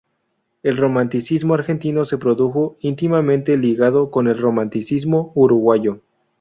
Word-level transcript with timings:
El 0.63 0.77
romanticismo 0.77 1.53
argentino 1.53 2.05
se 2.05 2.17
produjo 2.17 2.75
íntimamente 2.79 3.55
ligado 3.55 4.09
con 4.09 4.27
el 4.27 4.35
romanticismo 4.39 5.31
uruguayo. 5.35 6.01